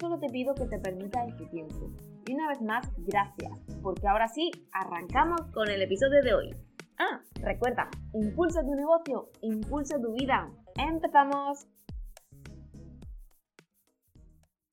[0.00, 1.92] solo te pido que te permitas este tiempo.
[2.26, 6.56] Y una vez más, gracias, porque ahora sí, arrancamos con el episodio de hoy.
[6.98, 10.50] Ah, recuerda, impulsa tu negocio, impulsa tu vida.
[10.76, 11.66] ¡Empezamos!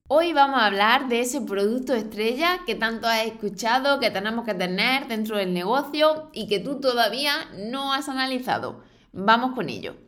[0.09, 4.53] Hoy vamos a hablar de ese producto estrella que tanto has escuchado que tenemos que
[4.53, 7.33] tener dentro del negocio y que tú todavía
[7.69, 8.83] no has analizado.
[9.11, 10.06] Vamos con ello.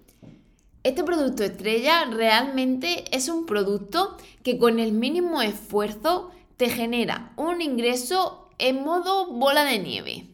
[0.81, 7.61] Este producto estrella realmente es un producto que con el mínimo esfuerzo te genera un
[7.61, 10.27] ingreso en modo bola de nieve.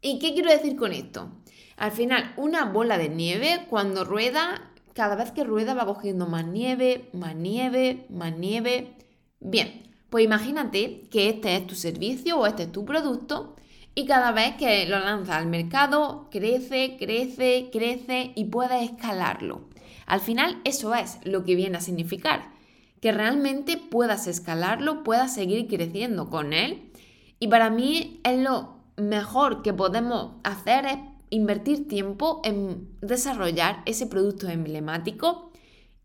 [0.00, 1.30] ¿Y qué quiero decir con esto?
[1.76, 6.46] Al final, una bola de nieve, cuando rueda, cada vez que rueda va cogiendo más
[6.46, 8.96] nieve, más nieve, más nieve.
[9.38, 13.54] Bien, pues imagínate que este es tu servicio o este es tu producto
[13.98, 19.62] y cada vez que lo lanzas al mercado, crece, crece, crece y puedes escalarlo.
[20.06, 22.52] Al final, eso es lo que viene a significar,
[23.00, 26.92] que realmente puedas escalarlo, puedas seguir creciendo con él.
[27.40, 30.98] Y para mí es lo mejor que podemos hacer es
[31.30, 35.50] invertir tiempo en desarrollar ese producto emblemático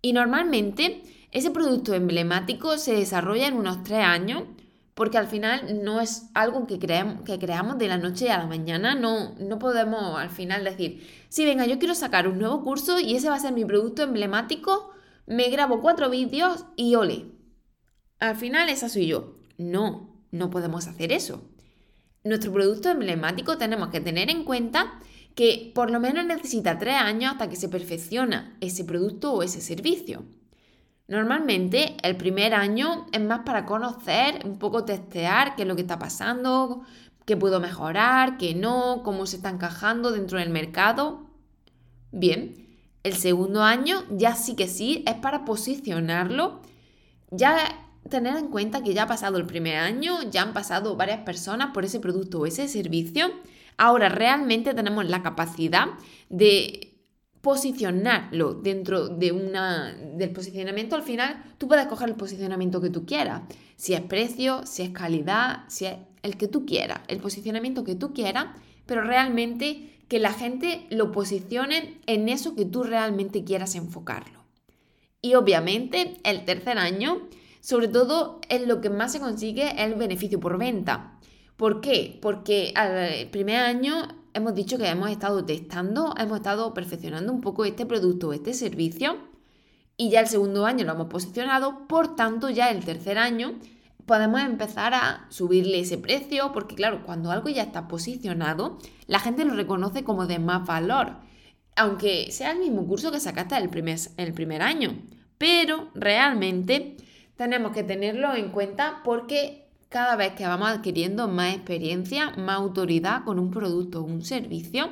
[0.02, 4.46] y normalmente ese producto emblemático se desarrolla en unos tres años
[4.94, 8.48] porque al final no es algo que, creamos, que creamos de la noche a la
[8.48, 13.00] mañana, no, no podemos al final decir, sí, venga, yo quiero sacar un nuevo curso
[13.00, 14.92] y ese va a ser mi producto emblemático,
[15.26, 17.32] me grabo cuatro vídeos y ole.
[18.20, 19.36] Al final esa soy yo.
[19.58, 21.44] No, no podemos hacer eso
[22.24, 25.00] nuestro producto emblemático tenemos que tener en cuenta
[25.36, 29.62] que por lo menos necesita tres años hasta que se perfecciona ese producto o ese
[29.62, 30.24] servicio.
[31.08, 35.82] Normalmente el primer año es más para conocer, un poco testear qué es lo que
[35.82, 36.84] está pasando,
[37.26, 41.26] qué puedo mejorar, qué no, cómo se está encajando dentro del mercado.
[42.12, 42.56] Bien,
[43.04, 46.62] el segundo año ya sí que sí es para posicionarlo,
[47.32, 47.58] ya
[48.10, 51.72] tener en cuenta que ya ha pasado el primer año, ya han pasado varias personas
[51.74, 53.30] por ese producto o ese servicio.
[53.78, 55.88] Ahora realmente tenemos la capacidad
[56.30, 56.93] de
[57.44, 63.06] posicionarlo dentro de una del posicionamiento al final tú puedes coger el posicionamiento que tú
[63.06, 63.44] quieras
[63.76, 67.94] si es precio si es calidad si es el que tú quieras el posicionamiento que
[67.94, 68.48] tú quieras
[68.88, 74.40] pero realmente que la gente lo posicione en eso que tú realmente quieras enfocarlo
[75.22, 77.28] y obviamente el tercer año
[77.64, 81.18] sobre todo, en lo que más se consigue el beneficio por venta.
[81.56, 82.20] ¿Por qué?
[82.22, 87.66] Porque al primer año hemos dicho que hemos estado testando, hemos estado perfeccionando un poco
[87.66, 89.18] este producto o este servicio
[89.96, 93.60] y ya el segundo año lo hemos posicionado, por tanto ya el tercer año
[94.06, 99.46] podemos empezar a subirle ese precio porque claro, cuando algo ya está posicionado, la gente
[99.46, 101.18] lo reconoce como de más valor,
[101.76, 103.70] aunque sea el mismo curso que sacaste el
[104.18, 104.96] el primer año,
[105.38, 106.98] pero realmente
[107.36, 109.63] tenemos que tenerlo en cuenta porque
[109.94, 114.90] cada vez que vamos adquiriendo más experiencia, más autoridad con un producto o un servicio,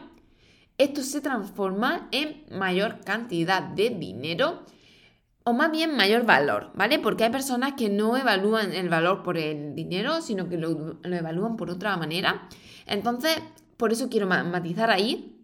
[0.78, 4.64] esto se transforma en mayor cantidad de dinero
[5.44, 7.00] o más bien mayor valor, ¿vale?
[7.00, 11.58] Porque hay personas que no evalúan el valor por el dinero, sino que lo, evalúan
[11.58, 12.48] por otra manera.
[12.86, 13.40] Entonces,
[13.78, 15.44] por eso quiero matizar ahí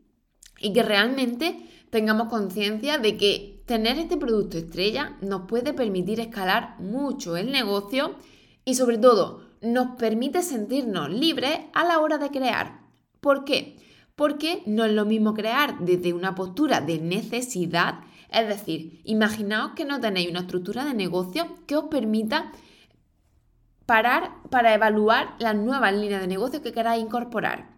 [0.60, 6.80] y que realmente tengamos conciencia de que tener este producto estrella nos puede permitir escalar
[6.80, 8.18] mucho el negocio
[8.64, 12.82] y sobre todo nos permite sentirnos libres a la hora de crear.
[13.20, 13.78] ¿Por qué?
[14.16, 18.00] Porque no es lo mismo crear desde una postura de necesidad,
[18.32, 22.52] es decir, imaginaos que no tenéis una estructura de negocio que os permita
[23.86, 27.78] parar para evaluar las nuevas líneas de negocio que queráis incorporar.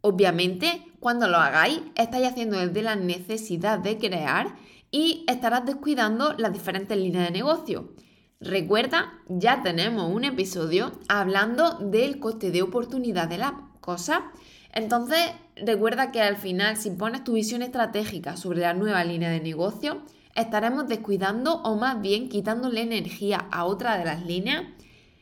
[0.00, 4.54] Obviamente, cuando lo hagáis, estáis haciendo desde la necesidad de crear
[4.90, 7.92] y estarás descuidando las diferentes líneas de negocio.
[8.40, 14.30] Recuerda, ya tenemos un episodio hablando del coste de oportunidad de la cosa.
[14.74, 15.18] Entonces,
[15.56, 20.02] recuerda que al final, si pones tu visión estratégica sobre la nueva línea de negocio,
[20.34, 24.64] estaremos descuidando o más bien quitándole energía a otra de las líneas.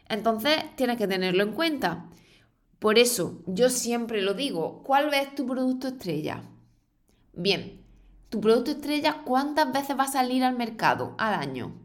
[0.09, 2.11] Entonces, tienes que tenerlo en cuenta.
[2.81, 6.43] Por eso, yo siempre lo digo, ¿cuál es tu producto estrella?
[7.33, 7.81] Bien,
[8.29, 11.84] tu producto estrella, ¿cuántas veces va a salir al mercado al año?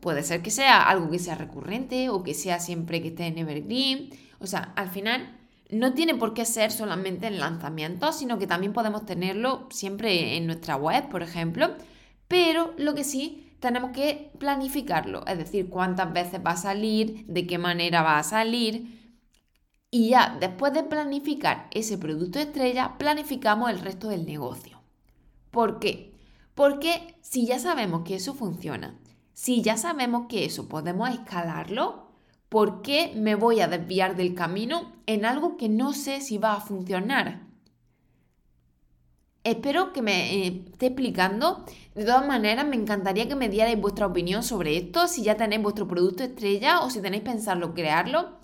[0.00, 3.38] Puede ser que sea algo que sea recurrente o que sea siempre que esté en
[3.38, 4.10] Evergreen.
[4.38, 5.36] O sea, al final
[5.70, 10.46] no tiene por qué ser solamente en lanzamientos, sino que también podemos tenerlo siempre en
[10.46, 11.74] nuestra web, por ejemplo.
[12.28, 17.46] Pero lo que sí tenemos que planificarlo, es decir, cuántas veces va a salir, de
[17.46, 18.98] qué manera va a salir.
[19.90, 24.80] Y ya después de planificar ese producto estrella, planificamos el resto del negocio.
[25.50, 26.14] ¿Por qué?
[26.54, 28.94] Porque si ya sabemos que eso funciona,
[29.38, 32.08] si ya sabemos que eso podemos escalarlo,
[32.48, 36.54] ¿por qué me voy a desviar del camino en algo que no sé si va
[36.54, 37.42] a funcionar?
[39.44, 41.64] Espero que me eh, esté explicando.
[41.94, 45.62] De todas maneras, me encantaría que me dierais vuestra opinión sobre esto, si ya tenéis
[45.62, 48.40] vuestro producto estrella o si tenéis pensarlo crearlo.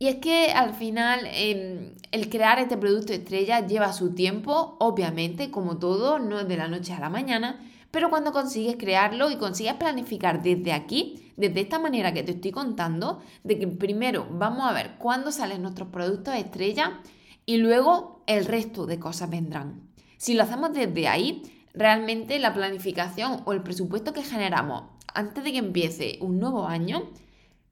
[0.00, 5.52] Y es que al final em, el crear este producto estrella lleva su tiempo, obviamente,
[5.52, 7.60] como todo, no es de la noche a la mañana,
[7.94, 12.50] pero cuando consigues crearlo y consigues planificar desde aquí, desde esta manera que te estoy
[12.50, 17.00] contando, de que primero vamos a ver cuándo salen nuestros productos estrella
[17.46, 19.90] y luego el resto de cosas vendrán.
[20.16, 21.42] Si lo hacemos desde ahí,
[21.72, 27.10] realmente la planificación o el presupuesto que generamos antes de que empiece un nuevo año,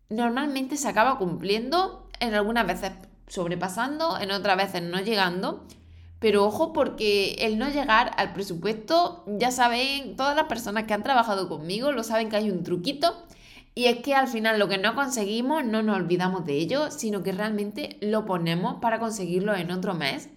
[0.08, 2.92] normalmente se acaba cumpliendo, en algunas veces
[3.26, 5.66] sobrepasando, en otras veces no llegando,
[6.22, 11.02] pero ojo porque el no llegar al presupuesto, ya saben, todas las personas que han
[11.02, 13.12] trabajado conmigo lo saben que hay un truquito.
[13.74, 17.24] Y es que al final lo que no conseguimos no nos olvidamos de ello, sino
[17.24, 20.28] que realmente lo ponemos para conseguirlo en otro mes.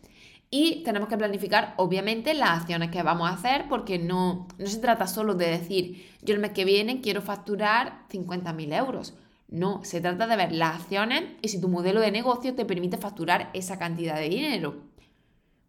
[0.49, 4.79] Y tenemos que planificar, obviamente, las acciones que vamos a hacer, porque no, no se
[4.79, 9.13] trata solo de decir, yo el mes que viene quiero facturar 50.000 euros.
[9.49, 12.97] No, se trata de ver las acciones y si tu modelo de negocio te permite
[12.97, 14.94] facturar esa cantidad de dinero.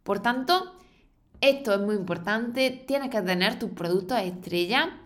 [0.06, 0.72] Por tanto,
[1.40, 5.00] esto es muy importante, tienes que tener tus productos estrella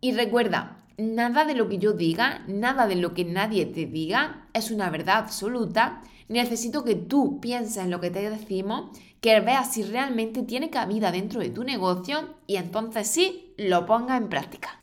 [0.00, 4.48] y recuerda, nada de lo que yo diga, nada de lo que nadie te diga
[4.52, 6.02] es una verdad absoluta.
[6.28, 8.90] Necesito que tú pienses en lo que te decimos,
[9.20, 14.20] que veas si realmente tiene cabida dentro de tu negocio y entonces sí lo pongas
[14.20, 14.82] en práctica.